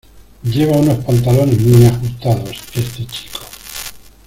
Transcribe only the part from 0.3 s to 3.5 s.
Lleva unos pantalones muy ajustados, este chico.